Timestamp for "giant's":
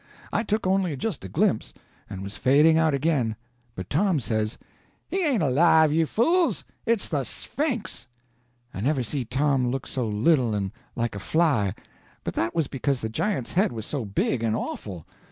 13.09-13.53